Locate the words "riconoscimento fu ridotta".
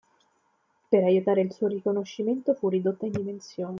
1.67-3.05